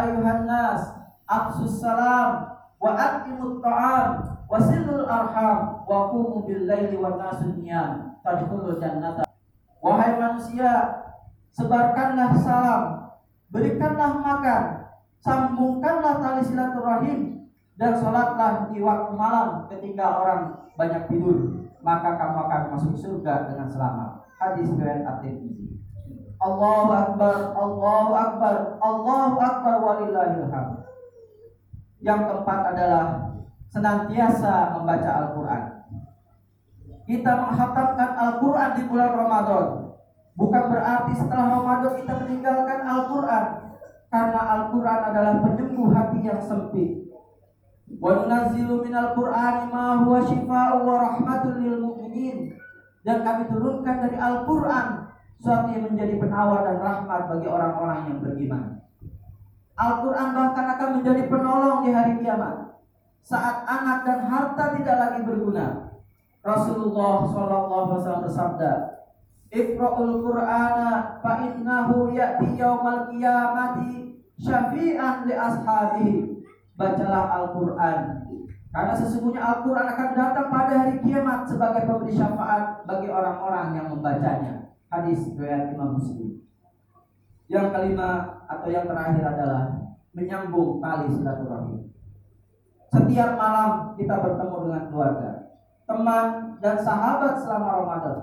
ayuhan 0.02 0.50
nas, 0.50 0.82
aqsus 1.30 1.78
salam 1.78 2.58
wa 2.82 2.92
aqimut 2.98 3.62
ta'am 3.62 4.26
wa 4.50 4.58
silul 4.58 5.06
arham 5.06 5.86
wa 5.86 6.10
qumu 6.10 6.50
bil 6.50 6.66
laili 6.66 6.98
wan 6.98 7.22
nasu 7.22 7.54
niyam 7.62 8.18
tadkhulul 8.26 8.82
jannata. 8.82 9.22
Wahai 9.78 10.18
manusia, 10.18 11.06
sebarkanlah 11.54 12.34
salam, 12.42 12.82
berikanlah 13.54 14.18
makan, 14.18 14.64
sambungkanlah 15.22 16.18
tali 16.18 16.42
silaturahim 16.42 17.20
dan 17.78 17.98
sholatlah 18.02 18.74
di 18.74 18.82
waktu 18.82 19.14
malam 19.14 19.70
ketika 19.70 20.06
orang 20.22 20.42
banyak 20.74 21.06
tidur, 21.10 21.61
maka 21.82 22.18
kamu 22.18 22.38
akan 22.48 22.62
masuk 22.74 22.94
surga 22.98 23.50
dengan 23.50 23.68
selamat. 23.70 24.10
Hadis 24.38 24.70
riwayat 24.74 25.06
At-Tirmidzi. 25.06 25.82
Allahu 26.42 26.90
Akbar, 26.90 27.54
Allahu 27.54 28.12
Akbar, 28.18 28.56
Allahu 28.82 29.38
Akbar 29.38 29.76
walillahil 29.78 30.50
hamd. 30.50 30.82
Yang 32.02 32.22
keempat 32.26 32.60
adalah 32.74 33.06
senantiasa 33.70 34.74
membaca 34.74 35.10
Al-Quran. 35.22 35.64
Kita 37.06 37.32
menghatamkan 37.46 38.12
Al-Quran 38.18 38.70
di 38.74 38.84
bulan 38.90 39.12
Ramadan. 39.14 39.66
Bukan 40.34 40.64
berarti 40.74 41.14
setelah 41.14 41.62
Ramadan 41.62 41.94
kita 42.02 42.14
meninggalkan 42.26 42.80
Al-Quran. 42.90 43.46
Karena 44.10 44.42
Al-Quran 44.42 45.00
adalah 45.14 45.34
penyembuh 45.46 45.88
hati 45.94 46.20
yang 46.26 46.42
sempit. 46.42 47.11
Wa 48.00 48.12
nunazzilu 48.22 48.86
minal 48.86 49.18
Qur'ani 49.18 49.68
ma 49.74 50.00
huwa 50.06 50.22
mu'minin. 51.82 52.38
Dan 53.02 53.26
kami 53.26 53.50
turunkan 53.50 53.96
dari 54.06 54.18
Al-Quran 54.22 55.10
suatu 55.42 55.74
yang 55.74 55.90
menjadi 55.90 56.22
penawar 56.22 56.62
dan 56.70 56.78
rahmat 56.78 57.22
bagi 57.34 57.48
orang-orang 57.50 58.00
yang 58.14 58.18
beriman. 58.22 58.64
Al-Quran 59.74 60.28
bahkan 60.38 60.66
akan 60.78 60.90
menjadi 61.02 61.26
penolong 61.26 61.78
di 61.82 61.90
hari 61.90 62.22
kiamat. 62.22 62.78
Saat 63.26 63.66
anak 63.66 64.06
dan 64.06 64.20
harta 64.30 64.78
tidak 64.78 64.98
lagi 65.02 65.20
berguna. 65.26 65.98
Rasulullah 66.42 67.26
SAW 67.30 68.26
bersabda, 68.26 68.72
Iqra'ul 69.54 70.26
Qur'ana 70.26 71.22
fa 71.22 71.44
innahu 71.44 72.14
ya'ti 72.14 72.58
yaumal 72.58 73.10
qiyamati 73.14 74.22
syafi'an 74.42 75.30
li 75.30 75.34
ashabihi. 75.38 76.14
Bacalah 76.82 77.26
Al-Quran. 77.30 77.98
Karena 78.74 78.94
sesungguhnya 78.98 79.42
Al-Quran 79.46 79.86
akan 79.86 80.10
datang 80.18 80.48
pada 80.50 80.74
hari 80.82 80.98
kiamat 81.06 81.46
sebagai 81.46 81.86
pemberi 81.86 82.18
syafaat 82.18 82.82
bagi 82.90 83.08
orang-orang 83.14 83.68
yang 83.78 83.88
membacanya 83.94 84.74
hadis 84.90 85.30
riwayat 85.38 85.78
Imam 85.78 86.02
Muslim. 86.02 86.42
Yang 87.46 87.68
kelima 87.76 88.42
atau 88.50 88.68
yang 88.72 88.90
terakhir 88.90 89.24
adalah 89.28 89.64
menyambung 90.16 90.82
tali 90.82 91.08
silaturahim. 91.14 91.94
Setiap 92.90 93.30
malam 93.38 93.96
kita 93.96 94.16
bertemu 94.20 94.58
dengan 94.68 94.84
keluarga, 94.90 95.32
teman 95.88 96.26
dan 96.60 96.76
sahabat 96.82 97.40
selama 97.40 97.70
Ramadan. 97.84 98.20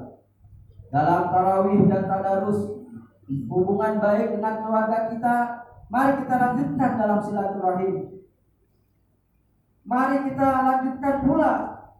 Dalam 0.89 1.23
tarawih 1.29 1.81
dan 1.89 2.09
tadarus, 2.09 2.89
hubungan 3.29 4.01
baik 4.01 4.37
dengan 4.37 4.65
keluarga 4.65 5.13
kita, 5.13 5.37
mari 5.93 6.25
kita 6.25 6.35
lanjutkan 6.37 6.91
dalam 6.97 7.21
silaturahim. 7.21 8.18
Mari 9.89 10.29
kita 10.29 10.49
lanjutkan 10.69 11.25
pula 11.25 11.53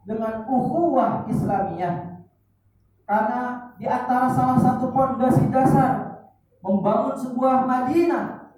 dengan 0.05 0.45
ukhuwah 0.45 1.25
Islamiyah. 1.25 2.21
Karena 3.09 3.73
di 3.81 3.89
antara 3.89 4.29
salah 4.29 4.61
satu 4.61 4.93
pondasi 4.93 5.49
dasar 5.49 6.21
membangun 6.61 7.17
sebuah 7.17 7.65
Madinah, 7.65 8.53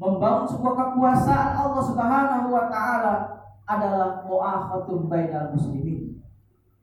membangun 0.00 0.48
sebuah 0.48 0.72
kekuasaan 0.72 1.50
Allah 1.60 1.82
Subhanahu 1.84 2.48
wa 2.48 2.64
taala 2.72 3.14
adalah 3.68 4.24
mu'akhatun 4.24 5.04
bainal 5.04 5.52
muslimin. 5.52 6.24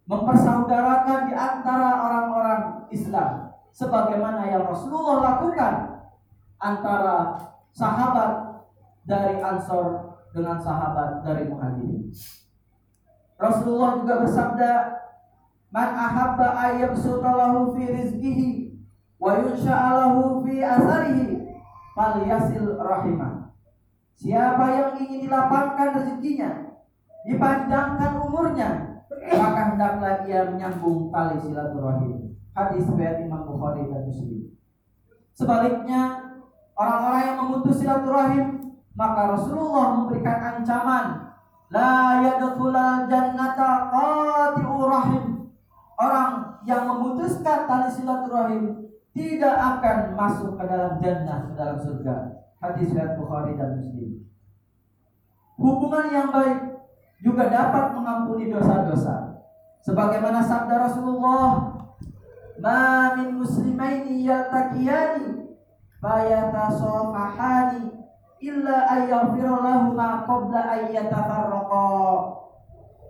Mempersaudarakan 0.05 1.19
di 1.25 1.33
antara 1.33 1.89
orang-orang 2.05 2.62
Islam 2.93 3.57
sebagaimana 3.73 4.45
yang 4.45 4.69
Rasulullah 4.69 5.41
lakukan 5.41 5.73
antara 6.62 7.17
sahabat 7.73 8.62
dari 9.09 9.41
Ansor 9.41 10.12
dengan 10.34 10.58
sahabat 10.58 11.22
dari 11.22 11.46
Muhajirin. 11.48 12.10
Rasulullah 13.38 14.02
juga 14.02 14.13
bersabda, 14.26 14.72
Man 15.74 15.89
ahabba 15.89 16.54
ayyabsutalahu 16.54 17.74
fi 17.74 17.84
rizqihi 17.89 18.50
wa 19.17 19.41
yunsha'alahu 19.41 20.46
fi 20.46 20.62
asarihi 20.62 21.50
falyasil 21.98 22.78
rahimah. 22.78 23.54
Siapa 24.13 24.65
yang 24.69 24.89
ingin 25.02 25.26
dilapangkan 25.26 25.98
rezekinya, 25.98 26.78
dipanjangkan 27.26 28.22
umurnya, 28.22 29.02
maka 29.34 29.62
hendaklah 29.74 30.22
ia 30.30 30.46
menyambung 30.54 31.10
tali 31.10 31.41
silaturahim. 31.41 32.38
Hadis 32.54 32.86
riwayat 32.86 33.26
Imam 33.26 33.50
Bukhari 33.50 33.89
dan 33.89 34.06
Muslim. 34.06 34.54
Sebaliknya, 35.34 36.30
orang-orang 36.78 37.22
yang 37.26 37.38
memutus 37.41 37.82
silaturahim, 37.82 38.62
maka 38.93 39.34
Rasulullah 39.34 39.97
memberikan 39.97 40.62
ancaman, 40.62 41.34
la 41.73 42.21
yadkhulal 42.21 43.10
jannata 43.10 43.89
qati'u 43.89 44.77
rahim 44.86 45.49
orang 45.97 46.62
yang 46.63 46.86
memutuskan 46.86 47.65
tali 47.65 47.89
silaturahim 47.89 48.93
tidak 49.13 49.56
akan 49.58 50.17
masuk 50.17 50.58
ke 50.58 50.63
dalam 50.65 50.97
jannah 51.01 51.45
ke 51.49 51.53
dalam 51.58 51.79
surga. 51.82 52.15
Hadis 52.62 52.93
riwayat 52.95 53.17
Bukhari 53.19 53.58
dan 53.60 53.77
Muslim. 53.77 54.25
Hubungan 55.60 56.10
yang 56.10 56.32
baik 56.34 56.60
juga 57.21 57.49
dapat 57.51 57.93
mengampuni 57.93 58.49
dosa-dosa. 58.49 59.45
Sebagaimana 59.84 60.41
sabda 60.41 60.79
Rasulullah, 60.88 61.75
"Ma 62.58 63.13
min 63.19 63.36
muslimaini 63.38 64.23
yaltaqiyani 64.23 65.51
fayatasafahani 65.99 68.03
illa 68.43 68.84
ayyaghfira 68.91 69.56
lahuma 69.63 70.27
qabla 70.27 70.62
ayyatafarraqa." 70.67 71.88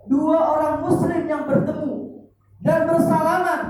Dua 0.06 0.38
orang 0.38 0.84
muslim 0.86 1.26
yang 1.26 1.48
bertemu 1.48 2.22
dan 2.62 2.86
bersalaman 2.86 3.60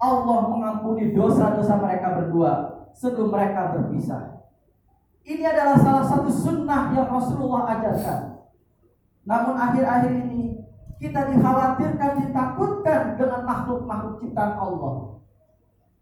Allah 0.00 0.40
mengampuni 0.48 1.12
dosa-dosa 1.12 1.76
mereka 1.76 2.16
berdua 2.16 2.52
sebelum 2.96 3.28
mereka 3.28 3.76
berpisah. 3.76 4.46
Ini 5.26 5.42
adalah 5.42 5.76
salah 5.82 6.04
satu 6.06 6.30
sunnah 6.30 6.94
yang 6.94 7.10
Rasulullah 7.10 7.66
ajarkan. 7.76 8.46
Namun 9.26 9.58
akhir-akhir 9.58 10.12
ini 10.22 10.62
kita 11.02 11.34
dikhawatirkan, 11.34 12.10
ditakutkan 12.22 13.18
dengan 13.18 13.42
makhluk-makhluk 13.42 14.22
ciptaan 14.22 14.54
Allah. 14.54 15.18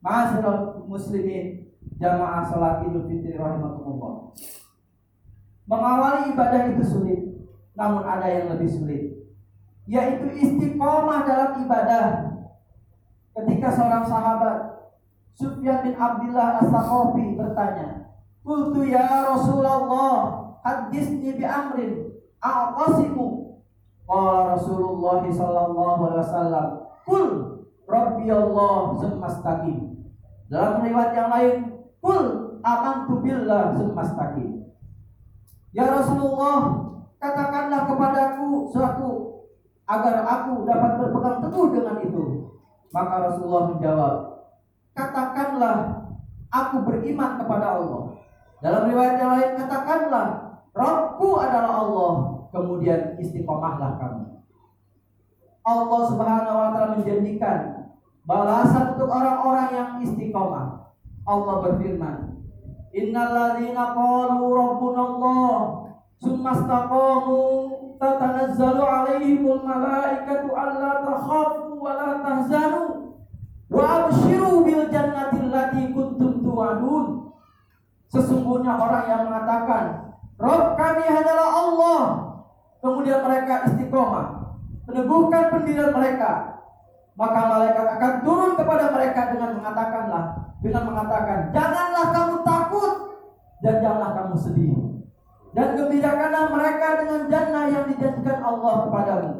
Ma'asyiral 0.04 0.84
muslimin, 0.84 1.72
jamaah 1.96 2.44
salat 2.44 2.84
Idul 2.84 3.08
Fitri 3.08 3.40
rahimakumullah. 3.40 4.36
Mengawali 5.64 6.36
ibadah 6.36 6.68
itu 6.72 6.84
sulit, 6.84 7.20
namun 7.72 8.04
ada 8.04 8.28
yang 8.28 8.52
lebih 8.52 8.68
sulit 8.68 9.14
yaitu 9.84 10.32
istiqomah 10.32 11.28
dalam 11.28 11.60
ibadah. 11.60 12.06
Ketika 13.34 13.68
seorang 13.74 14.06
sahabat 14.06 14.56
Sufyan 15.34 15.82
bin 15.82 15.98
Abdullah 15.98 16.62
As-Saqafi 16.62 17.34
bertanya, 17.34 18.14
"Qultu 18.46 18.86
ya 18.86 19.34
Rasulullah, 19.34 20.44
hadisni 20.62 21.34
bi 21.34 21.44
amrin 21.44 22.14
aqasimu 22.38 23.58
qala 24.06 24.56
Rasulullah 24.56 25.24
sallallahu 25.26 26.00
alaihi 26.08 26.24
wasallam 26.28 26.68
kul 27.04 27.28
rabbi 27.88 28.28
Allah 28.32 28.96
dalam 30.48 30.74
riwayat 30.84 31.12
yang 31.16 31.28
lain 31.32 31.54
kul 32.00 32.24
amantu 32.60 33.20
billah 33.20 33.76
semastaqim 33.76 34.63
ya 35.74 35.84
Rasulullah 35.90 36.86
katakanlah 37.18 37.80
kepadaku 37.90 38.70
suatu 38.70 39.10
agar 39.84 40.24
aku 40.24 40.64
dapat 40.64 40.90
berpegang 40.96 41.38
teguh 41.44 41.66
dengan 41.74 41.96
itu. 42.00 42.24
Maka 42.94 43.14
Rasulullah 43.28 43.74
menjawab 43.74 44.14
katakanlah 44.94 45.76
aku 46.48 46.76
beriman 46.86 47.42
kepada 47.42 47.66
Allah. 47.82 48.02
Dalam 48.62 48.88
riwayat 48.88 49.16
yang 49.18 49.32
lain 49.34 49.50
katakanlah 49.58 50.26
Rabbku 50.74 51.38
adalah 51.38 51.72
Allah. 51.86 52.12
Kemudian 52.54 53.18
istiqomahlah 53.18 53.98
kamu. 53.98 54.42
Allah 55.64 56.00
Subhanahu 56.06 56.54
wa 56.60 56.68
taala 56.70 56.94
menjanjikan 56.98 57.90
balasan 58.26 58.94
untuk 58.94 59.10
orang-orang 59.10 59.68
yang 59.74 59.90
istiqomah. 60.02 60.94
Allah 61.24 61.54
berfirman, 61.64 62.33
"Innalladzina 62.94 63.90
qalu 63.90 64.38
rabbuna 64.54 65.00
Allah 65.02 65.54
summa 66.22 66.54
istaqamu 66.54 67.42
tatanazzalu 67.98 68.82
'alaihimul 68.86 69.66
malaikatu 69.66 70.54
alla 70.54 71.02
takhafu 71.02 71.74
wa 71.74 71.92
la 71.98 72.10
tahzanu 72.22 72.82
wa 73.66 73.82
abshiru 73.82 74.62
bil 74.62 74.86
jannati 74.88 75.42
allati 75.42 75.90
kuntum 75.90 76.38
tu'adun." 76.40 77.34
Sesungguhnya 78.14 78.78
orang 78.78 79.04
yang 79.10 79.22
mengatakan, 79.26 80.14
"Rabb 80.38 80.78
kami 80.78 81.04
adalah 81.10 81.48
Allah." 81.50 82.02
Kemudian 82.78 83.26
mereka 83.26 83.66
istiqomah 83.66 84.44
meneguhkan 84.84 85.44
pendirian 85.50 85.90
mereka 85.90 86.60
maka 87.14 87.40
malaikat 87.46 87.86
akan 87.96 88.12
turun 88.26 88.52
kepada 88.58 88.84
mereka 88.90 89.20
dengan 89.32 89.50
mengatakanlah 89.56 90.24
dengan 90.64 90.88
mengatakan 90.88 91.52
janganlah 91.52 92.06
kamu 92.16 92.36
takut 92.40 92.92
dan 93.60 93.74
janganlah 93.84 94.12
kamu 94.16 94.36
sedih. 94.40 94.72
Dan 95.54 95.78
gembirakanlah 95.78 96.50
mereka 96.50 96.88
dengan 97.04 97.20
jannah 97.30 97.64
yang 97.70 97.84
dijanjikan 97.86 98.42
Allah 98.42 98.90
kepadamu. 98.90 99.30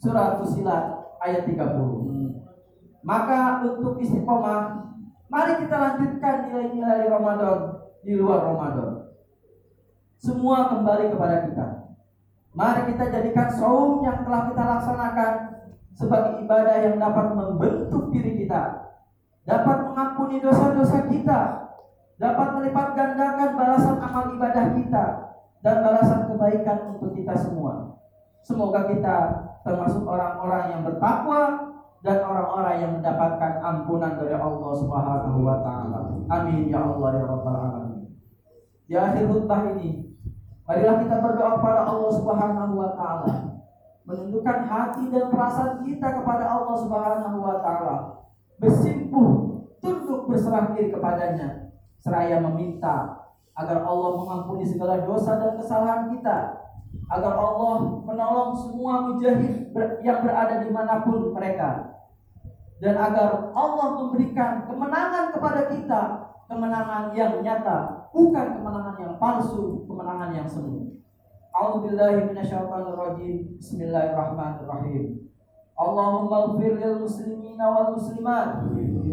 Surah 0.00 0.40
Fusilat 0.40 0.84
ayat 1.20 1.44
30 1.44 2.12
maka 3.02 3.66
untuk 3.66 3.98
istiqomah 3.98 4.86
mari 5.26 5.58
kita 5.66 5.74
lanjutkan 5.74 6.36
nilai-nilai 6.48 7.10
Ramadan 7.10 7.58
di 8.06 8.14
luar 8.14 8.54
Ramadan. 8.54 9.10
Semua 10.22 10.70
kembali 10.70 11.10
kepada 11.10 11.36
kita. 11.50 11.66
Mari 12.54 12.94
kita 12.94 13.10
jadikan 13.10 13.48
saum 13.50 14.06
yang 14.06 14.22
telah 14.22 14.54
kita 14.54 14.62
laksanakan 14.62 15.32
sebagai 15.98 16.46
ibadah 16.46 16.76
yang 16.78 16.96
dapat 17.02 17.26
membentuk 17.34 18.14
diri 18.14 18.44
kita, 18.44 18.92
dapat 19.42 19.78
mengampuni 20.32 20.38
dosa-dosa 20.40 20.98
kita, 21.12 21.40
dapat 22.16 22.48
melipat 22.56 22.86
gandakan 22.96 23.50
balasan 23.52 23.96
amal 24.00 24.24
ibadah 24.32 24.66
kita 24.72 25.04
dan 25.60 25.76
balasan 25.84 26.20
kebaikan 26.32 26.78
untuk 26.96 27.12
kita 27.12 27.34
semua. 27.36 28.00
Semoga 28.40 28.88
kita 28.88 29.16
termasuk 29.62 30.08
orang-orang 30.08 30.64
yang 30.72 30.82
bertakwa 30.82 31.42
dan 32.02 32.18
orang-orang 32.24 32.76
yang 32.82 32.92
mendapatkan 32.98 33.52
ampunan 33.62 34.18
dari 34.18 34.34
Allah 34.34 34.72
Subhanahu 34.74 35.38
wa 35.44 35.62
taala. 35.62 36.00
Amin 36.26 36.66
ya 36.72 36.82
Allah 36.82 37.08
ya 37.14 37.24
rabbal 37.28 37.58
alamin. 37.60 38.02
Di 38.88 38.94
akhir 38.98 39.28
khutbah 39.28 39.62
ini 39.76 40.10
Marilah 40.62 41.02
kita 41.04 41.18
berdoa 41.18 41.58
kepada 41.58 41.80
Allah 41.90 42.10
Subhanahu 42.16 42.74
wa 42.78 42.90
taala. 42.94 43.34
Menundukkan 44.06 44.58
hati 44.66 45.10
dan 45.10 45.26
perasaan 45.26 45.82
kita 45.82 46.22
kepada 46.22 46.44
Allah 46.48 46.76
Subhanahu 46.78 47.38
wa 47.42 47.56
taala. 47.60 47.96
Bersimpuh, 48.62 49.51
berserah 50.52 50.92
kepadanya. 50.92 51.48
Seraya 52.02 52.36
meminta 52.44 53.24
agar 53.56 53.86
Allah 53.86 54.10
mengampuni 54.20 54.68
segala 54.68 55.00
dosa 55.06 55.40
dan 55.40 55.56
kesalahan 55.56 56.12
kita. 56.12 56.60
Agar 57.08 57.32
Allah 57.40 58.04
menolong 58.04 58.52
semua 58.52 59.08
mujahid 59.08 59.72
yang 60.04 60.20
berada 60.20 60.60
di 60.60 60.68
mana 60.68 61.00
pun 61.00 61.32
mereka. 61.32 61.96
Dan 62.82 62.98
agar 62.98 63.54
Allah 63.54 63.88
memberikan 63.96 64.66
kemenangan 64.66 65.32
kepada 65.32 65.70
kita 65.70 66.02
kemenangan 66.50 67.16
yang 67.16 67.40
nyata, 67.40 68.10
bukan 68.12 68.60
kemenangan 68.60 68.96
yang 69.00 69.14
palsu, 69.16 69.88
kemenangan 69.88 70.36
yang 70.36 70.44
semu. 70.44 71.00
Minasyaitonirrajim. 72.28 73.56
Bismillahirrahmanirrahim. 73.56 75.31
Allahumma 75.72 76.52
ighfir 76.52 76.78
lil 76.78 76.96
muslimina 77.02 77.64
wal 77.64 77.96
muslimat 77.96 78.48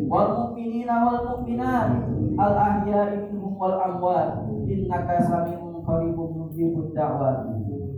wal 0.09 0.29
mu'minina 0.35 0.95
wal 1.07 1.21
mu'minat 1.23 1.89
al 2.35 2.53
ahya'i 2.55 3.31
minhum 3.31 3.55
wal 3.55 3.79
amwat 3.79 4.43
innaka 4.67 5.23
sami'un 5.23 5.81
qaribun 5.83 6.45
mujibud 6.45 6.91
da'wat. 6.91 7.47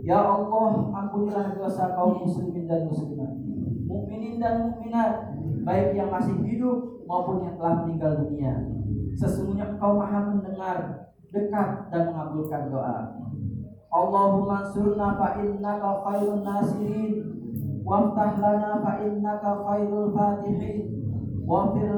Ya 0.02 0.18
Allah, 0.18 0.90
ampunilah 0.90 1.54
dosa 1.54 1.94
kaum 1.94 2.26
muslimin 2.26 2.66
dan 2.66 2.90
muslimat, 2.90 3.38
mukminin 3.86 4.42
dan 4.42 4.66
mukminat, 4.66 5.30
baik 5.62 5.94
yang 5.94 6.10
masih 6.10 6.34
hidup 6.42 7.06
maupun 7.06 7.46
yang 7.46 7.54
telah 7.54 7.86
meninggal 7.86 8.18
dunia. 8.26 8.66
Sesungguhnya 9.14 9.78
engkau 9.78 10.02
maha 10.02 10.26
mendengar, 10.26 11.06
dekat 11.30 11.68
dan 11.94 12.02
mengabulkan 12.10 12.66
doa. 12.66 13.14
Allahumma 13.92 14.66
surna 14.72 15.14
fa 15.14 15.38
innaka 15.38 16.02
khairun 16.02 16.42
nasirin 16.42 17.31
Wafir 17.82 18.38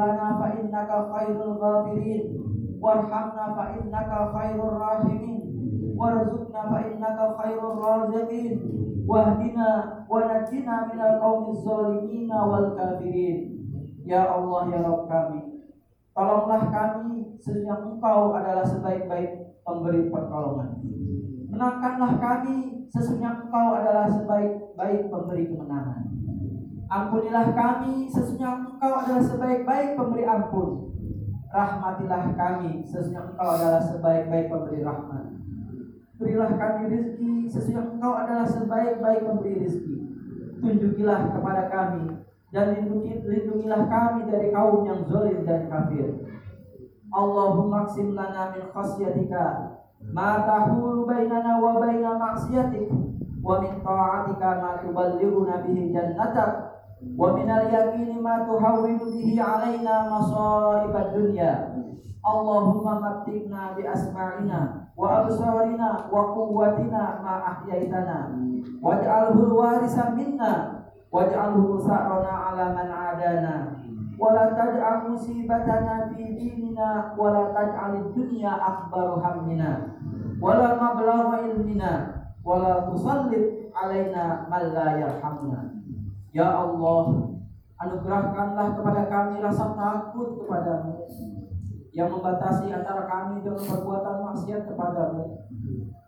lana 0.01 0.41
fa 0.41 0.49
innaka 0.57 0.99
khairul 1.13 1.57
ghafirin 1.61 2.25
Warhamna 2.81 3.45
fa 3.53 3.65
innaka 3.77 4.33
khairul 4.33 4.81
rahimin 4.81 5.41
Warzukna 5.95 6.63
fa 6.73 6.79
innaka 6.89 7.37
khairul 7.37 7.77
raziqin 7.77 8.57
Wahdina 9.05 10.01
wa 10.09 10.25
najina 10.25 10.89
minal 10.89 11.21
qawmi 11.21 11.53
zalimina 11.61 12.39
wal 12.49 12.73
kafirin 12.73 13.61
Ya 14.09 14.25
Allah 14.25 14.73
ya 14.73 14.81
Rabb 14.81 15.05
kami 15.07 15.55
Tolonglah 16.15 16.63
kami 16.71 17.37
sesungguhnya 17.43 17.75
engkau 17.83 18.33
adalah 18.39 18.63
sebaik-baik 18.63 19.59
pemberi 19.67 20.07
pertolongan. 20.15 20.79
Menangkanlah 21.51 22.13
kami 22.23 22.74
sesungguhnya 22.95 23.43
engkau 23.43 23.75
adalah 23.75 24.07
sebaik-baik 24.07 25.11
pemberi 25.11 25.51
kemenangan. 25.51 26.07
Ampunilah 26.87 27.51
kami 27.51 28.07
sesungguhnya 28.07 28.71
engkau 28.71 28.93
adalah 28.95 29.19
sebaik-baik 29.19 29.99
pemberi 29.99 30.23
ampun. 30.23 30.95
Rahmatilah 31.51 32.39
kami 32.39 32.87
sesungguhnya 32.87 33.35
engkau 33.35 33.49
adalah 33.51 33.83
sebaik-baik 33.83 34.47
pemberi 34.47 34.81
rahmat. 34.87 35.27
Berilah 36.23 36.55
kami 36.55 36.81
rezeki 36.87 37.51
sesungguhnya 37.51 37.99
engkau 37.99 38.15
adalah 38.15 38.47
sebaik-baik 38.47 39.21
pemberi 39.27 39.53
rezeki. 39.67 39.97
Tunjukilah 40.63 41.35
kepada 41.35 41.63
kami 41.67 42.15
dan 42.55 42.79
lindungi, 42.79 43.27
lindungilah 43.27 43.91
kami 43.91 44.31
dari 44.31 44.55
kaum 44.55 44.87
yang 44.87 45.03
zalim 45.11 45.43
dan 45.43 45.67
kafir. 45.67 46.31
Allahumma 47.11 47.91
qsim 47.91 48.15
lana 48.15 48.55
min 48.55 48.71
khasyatika 48.71 49.74
ma 50.13 50.45
bainana 51.07 51.61
wa 51.61 51.81
baina 51.81 52.19
maksiatik 52.19 52.91
wa 53.45 53.61
min 53.61 53.81
ta'atika 53.85 54.49
ma 54.61 54.71
tuballighuna 54.81 55.65
bihi 55.65 55.93
jannatak 55.93 56.75
wa 57.17 57.37
min 57.37 57.49
al-yaqini 57.49 58.21
ma 58.21 58.49
tuhawwinu 58.49 59.05
bihi 59.13 59.37
alaina 59.37 60.09
masa'ibad 60.09 61.13
dunya. 61.13 61.53
Allahumma 62.25 63.05
mattikna 63.05 63.77
bi 63.77 63.85
asma'ina 63.85 64.89
wa 64.97 65.29
absarina 65.29 66.09
wa 66.09 66.33
quwwatina 66.33 67.21
ma 67.21 67.35
ahyaitana 67.53 68.33
waj'alhu 68.81 69.53
al-warisa 69.53 70.17
minna 70.17 70.89
waj'alhu 71.13 71.77
sa'rana 71.85 72.33
'ala 72.33 72.65
man 72.73 72.89
'adana 72.89 73.55
wa 74.15 74.29
la 74.31 74.55
taj'al 74.55 75.11
musibatana 75.11 76.11
fi 76.15 76.23
dinina 76.35 77.15
wa 77.19 77.29
la 77.35 77.45
taj'al 77.51 78.15
dunya 78.15 78.53
akbar 78.53 79.19
hammina 79.19 79.99
wa 80.39 80.55
la 80.55 80.71
mablagha 80.79 81.51
ilmina 81.51 81.93
wa 82.43 82.55
la 82.63 82.75
tusallit 82.87 83.71
'alaina 83.75 84.47
man 84.47 84.65
la 84.71 84.89
yarhamna. 85.03 85.61
Ya 86.35 86.51
Allah 86.51 87.35
anugerahkanlah 87.79 88.67
kepada 88.79 89.03
kami 89.11 89.43
rasa 89.43 89.75
takut 89.75 90.39
kepadamu 90.39 91.07
yang 91.95 92.11
membatasi 92.11 92.75
antara 92.75 93.07
kami 93.07 93.47
dengan 93.47 93.63
perbuatan 93.63 94.17
maksiat 94.27 94.67
kepadamu. 94.67 95.47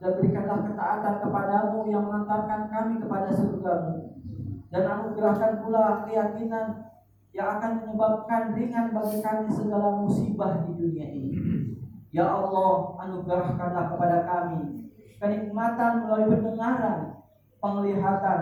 Dan 0.03 0.11
berikanlah 0.19 0.67
ketaatan 0.67 1.15
kepadamu 1.23 1.79
yang 1.89 2.03
mengantarkan 2.11 2.67
kami 2.69 2.99
kepada 2.99 3.31
surgamu. 3.31 4.19
Dan 4.67 4.83
anugerahkan 4.83 5.63
pula 5.63 6.03
keyakinan 6.05 6.91
yang 7.37 7.61
akan 7.61 7.85
menyebabkan 7.85 8.57
ringan 8.57 8.97
bagi 8.97 9.21
kami 9.21 9.47
segala 9.53 10.01
musibah 10.01 10.65
di 10.65 10.73
dunia 10.73 11.07
ini. 11.13 11.33
Ya 12.09 12.25
Allah, 12.25 12.97
anugerahkanlah 12.97 13.93
kepada 13.93 14.25
kami 14.25 14.89
kenikmatan 15.21 15.93
melalui 16.05 16.33
pendengaran, 16.41 17.21
penglihatan, 17.61 18.41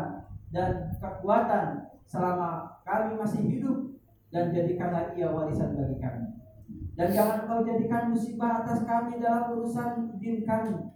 dan 0.54 0.94
kekuatan 1.02 1.90
selama 2.06 2.78
kami 2.86 3.18
masih 3.18 3.42
hidup 3.42 3.98
dan 4.30 4.54
jadikanlah 4.54 5.10
ia 5.18 5.30
warisan 5.30 5.74
bagi 5.74 5.98
kami. 5.98 6.26
Dan 6.94 7.08
jangan 7.10 7.50
kau 7.50 7.66
jadikan 7.66 8.14
musibah 8.14 8.62
atas 8.62 8.86
kami 8.86 9.18
dalam 9.18 9.50
urusan 9.58 10.14
din 10.22 10.46
kami. 10.46 10.94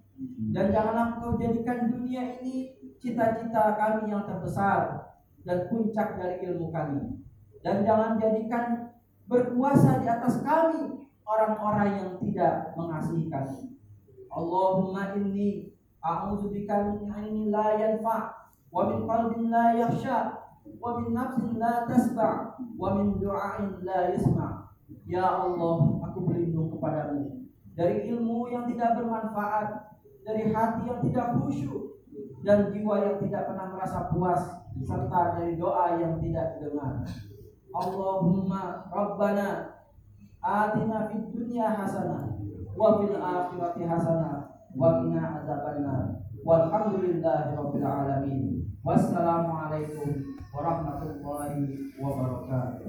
Dan 0.54 0.70
janganlah 0.70 1.18
kau 1.18 1.34
jadikan 1.34 1.90
dunia 1.90 2.38
ini 2.38 2.78
cita-cita 3.02 3.74
kami 3.74 4.10
yang 4.10 4.22
terbesar 4.22 5.10
dan 5.42 5.66
puncak 5.66 6.18
dari 6.18 6.46
ilmu 6.46 6.70
kami. 6.70 7.26
Dan 7.64 7.82
jangan 7.82 8.16
jadikan 8.22 8.94
berkuasa 9.26 10.00
di 10.00 10.06
atas 10.08 10.40
kami 10.46 11.04
orang-orang 11.26 11.90
yang 12.00 12.12
tidak 12.22 12.72
mengasihi 12.78 13.28
kami. 13.28 13.76
Allahumma 14.32 15.18
inni 15.18 15.74
a'udzubika 16.00 16.94
min 16.94 17.10
ilmin 17.10 17.50
la 17.50 17.76
yanfa' 17.76 18.52
wa 18.70 18.82
min 18.88 19.04
qalbin 19.04 19.50
la 19.50 19.74
yakhsha 19.74 20.46
wa 20.78 21.00
min 21.00 21.12
nafsin 21.16 21.58
la 21.58 21.84
tasba' 21.88 22.56
wa 22.78 22.88
min 22.94 23.18
du'ain 23.18 23.82
la 23.82 24.14
yasma' 24.14 24.68
Ya 25.08 25.24
Allah, 25.24 26.04
aku 26.04 26.28
berlindung 26.28 26.68
kepadamu 26.68 27.48
dari 27.78 28.10
ilmu 28.10 28.50
yang 28.50 28.66
tidak 28.66 28.98
bermanfaat, 28.98 29.96
dari 30.26 30.50
hati 30.50 30.82
yang 30.84 31.00
tidak 31.00 31.26
khusyuk, 31.38 32.02
dan 32.42 32.74
jiwa 32.74 32.94
yang 33.06 33.16
tidak 33.22 33.48
pernah 33.48 33.66
merasa 33.70 34.10
puas, 34.10 34.42
serta 34.82 35.38
dari 35.38 35.54
doa 35.54 35.96
yang 35.96 36.18
tidak 36.18 36.58
didengar. 36.58 37.06
Allahumma 37.74 38.88
Rabbana 38.88 39.76
atina 40.40 41.08
fid 41.12 41.28
dunya 41.34 41.68
hasanah 41.76 42.38
wa 42.72 42.98
fil 43.00 43.16
akhirati 43.16 43.82
hasanah 43.84 44.48
wa 44.72 45.02
qina 45.02 45.42
adzabannar. 45.42 46.24
Walhamdulillahi 46.46 47.56
rabbil 47.58 47.84
alamin. 47.84 48.72
Wassalamualaikum 48.86 50.38
warahmatullahi 50.54 51.92
wabarakatuh. 51.98 52.88